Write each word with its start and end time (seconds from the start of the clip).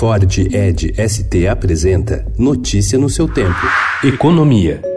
Ford 0.00 0.24
Ed 0.50 0.94
ST 0.96 1.46
apresenta 1.46 2.24
Notícia 2.38 2.98
no 2.98 3.10
seu 3.10 3.28
tempo. 3.28 3.60
Economia. 4.02 4.89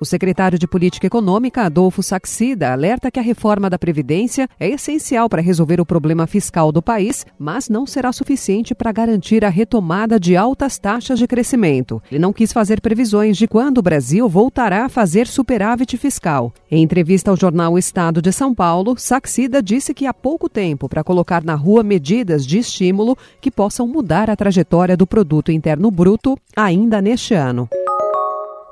O 0.00 0.04
secretário 0.04 0.56
de 0.56 0.68
Política 0.68 1.08
Econômica, 1.08 1.62
Adolfo 1.62 2.04
Saxida, 2.04 2.72
alerta 2.72 3.10
que 3.10 3.18
a 3.18 3.22
reforma 3.22 3.68
da 3.68 3.76
Previdência 3.76 4.48
é 4.60 4.68
essencial 4.68 5.28
para 5.28 5.42
resolver 5.42 5.80
o 5.80 5.86
problema 5.86 6.24
fiscal 6.24 6.70
do 6.70 6.80
país, 6.80 7.26
mas 7.36 7.68
não 7.68 7.84
será 7.84 8.12
suficiente 8.12 8.76
para 8.76 8.92
garantir 8.92 9.44
a 9.44 9.48
retomada 9.48 10.20
de 10.20 10.36
altas 10.36 10.78
taxas 10.78 11.18
de 11.18 11.26
crescimento. 11.26 12.00
Ele 12.12 12.20
não 12.20 12.32
quis 12.32 12.52
fazer 12.52 12.80
previsões 12.80 13.36
de 13.36 13.48
quando 13.48 13.78
o 13.78 13.82
Brasil 13.82 14.28
voltará 14.28 14.84
a 14.84 14.88
fazer 14.88 15.26
superávit 15.26 15.96
fiscal. 15.96 16.52
Em 16.70 16.80
entrevista 16.80 17.32
ao 17.32 17.36
jornal 17.36 17.76
Estado 17.76 18.22
de 18.22 18.30
São 18.30 18.54
Paulo, 18.54 18.96
Saxida 18.96 19.60
disse 19.60 19.92
que 19.92 20.06
há 20.06 20.14
pouco 20.14 20.48
tempo 20.48 20.88
para 20.88 21.02
colocar 21.02 21.42
na 21.42 21.56
rua 21.56 21.82
medidas 21.82 22.46
de 22.46 22.58
estímulo 22.58 23.18
que 23.40 23.50
possam 23.50 23.88
mudar 23.88 24.30
a 24.30 24.36
trajetória 24.36 24.96
do 24.96 25.08
produto 25.08 25.50
interno 25.50 25.90
bruto 25.90 26.38
ainda 26.54 27.02
neste 27.02 27.34
ano. 27.34 27.68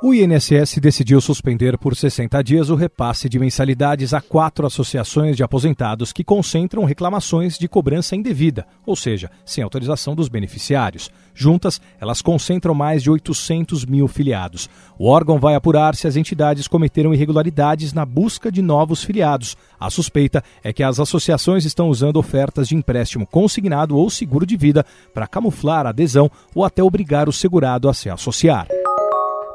O 0.03 0.13
INSS 0.13 0.79
decidiu 0.79 1.23
suspender 1.23 1.79
por 1.79 1.97
60 1.97 2.45
dias 2.45 2.69
o 2.69 2.75
repasse 2.75 3.31
de 3.31 3.39
mensalidades 3.39 4.13
a 4.13 4.21
quatro 4.21 4.67
associações 4.67 5.39
de 5.39 5.43
aposentados 5.43 6.13
que 6.13 6.23
concentram 6.23 6.85
reclamações 6.85 7.59
de 7.59 7.67
cobrança 7.67 8.15
indevida, 8.15 8.67
ou 8.85 8.95
seja, 8.95 9.31
sem 9.43 9.65
autorização 9.65 10.15
dos 10.15 10.29
beneficiários. 10.29 11.11
Juntas, 11.35 11.81
elas 11.99 12.21
concentram 12.21 12.75
mais 12.75 13.03
de 13.03 13.11
800 13.11 13.87
mil 13.87 14.07
filiados. 14.07 14.69
O 14.99 15.09
órgão 15.09 15.39
vai 15.39 15.55
apurar 15.55 15.95
se 15.95 16.07
as 16.07 16.15
entidades 16.15 16.69
cometeram 16.69 17.15
irregularidades 17.15 17.95
na 17.95 18.05
busca 18.05 18.53
de 18.53 18.61
novos 18.61 19.03
filiados. 19.03 19.57
A 19.81 19.89
suspeita 19.89 20.45
é 20.63 20.75
que 20.75 20.83
as 20.83 21.01
associações 21.01 21.65
estão 21.65 21.89
usando 21.89 22.19
ofertas 22.19 22.69
de 22.69 22.77
empréstimo 22.77 23.27
consignado 23.27 23.97
ou 23.97 24.11
seguro 24.11 24.45
de 24.45 24.59
vida 24.59 24.85
para 25.15 25.27
camuflar 25.27 25.87
a 25.87 25.89
adesão 25.89 26.31
ou 26.55 26.67
até 26.67 26.83
obrigar 26.83 27.31
o 27.31 27.33
segurado 27.33 27.89
a 27.89 27.95
se 27.95 28.11
associar. 28.11 28.69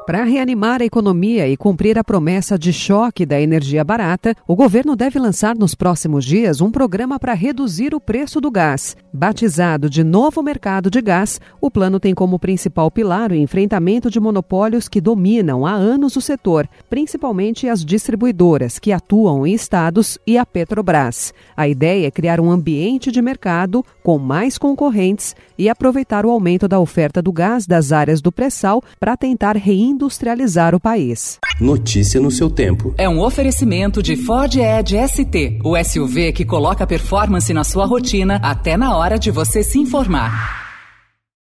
Para 0.04 0.24
reanimar 0.24 0.82
a 0.82 0.84
economia 0.84 1.46
e 1.46 1.56
cumprir 1.56 1.96
a 1.96 2.02
promessa 2.02 2.58
de 2.58 2.72
choque 2.72 3.24
da 3.24 3.40
energia 3.40 3.84
barata, 3.84 4.34
o 4.48 4.56
governo 4.56 4.96
deve 4.96 5.16
lançar 5.16 5.54
nos 5.54 5.76
próximos 5.76 6.24
dias 6.24 6.60
um 6.60 6.72
programa 6.72 7.20
para 7.20 7.34
reduzir 7.34 7.94
o 7.94 8.00
preço 8.00 8.40
do 8.40 8.50
gás. 8.50 8.96
Batizado 9.12 9.88
de 9.88 10.02
Novo 10.02 10.42
Mercado 10.42 10.90
de 10.90 11.00
Gás, 11.00 11.40
o 11.60 11.70
plano 11.70 12.00
tem 12.00 12.14
como 12.14 12.36
principal 12.36 12.90
pilar 12.90 13.30
o 13.30 13.36
enfrentamento 13.36 14.10
de 14.10 14.18
monopólios 14.18 14.88
que 14.88 15.00
dominam 15.00 15.64
há 15.64 15.72
anos 15.72 16.16
o 16.16 16.20
setor, 16.20 16.68
principalmente 16.90 17.68
as 17.68 17.84
distribuidoras, 17.84 18.80
que 18.80 18.90
atuam 18.90 19.46
em 19.46 19.54
estados, 19.54 20.18
e 20.26 20.36
a 20.36 20.44
Petrobras. 20.44 21.32
A 21.56 21.68
ideia 21.68 22.08
é 22.08 22.10
criar 22.10 22.40
um 22.40 22.50
ambiente 22.50 23.12
de 23.12 23.22
mercado 23.22 23.84
com 24.02 24.18
mais 24.18 24.58
concorrentes 24.58 25.36
e 25.56 25.68
aproveitar 25.68 26.26
o 26.26 26.30
aumento 26.30 26.66
da 26.66 26.80
oferta 26.80 27.22
do 27.22 27.30
gás 27.30 27.68
das 27.68 27.92
áreas 27.92 28.20
do 28.20 28.32
pré-sal 28.32 28.82
para 28.98 29.16
tentar 29.16 29.56
reiniciar 29.56 29.91
industrializar 29.92 30.74
o 30.74 30.80
país. 30.80 31.38
Notícia 31.60 32.20
no 32.20 32.30
seu 32.30 32.50
tempo. 32.50 32.94
É 32.98 33.08
um 33.08 33.20
oferecimento 33.20 34.02
de 34.02 34.16
Ford 34.16 34.54
Edge 34.56 34.96
ST, 35.08 35.60
o 35.62 35.76
SUV 35.82 36.32
que 36.32 36.44
coloca 36.44 36.86
performance 36.86 37.52
na 37.52 37.64
sua 37.64 37.86
rotina 37.86 38.40
até 38.42 38.76
na 38.76 38.96
hora 38.96 39.18
de 39.18 39.30
você 39.30 39.62
se 39.62 39.78
informar. 39.78 40.61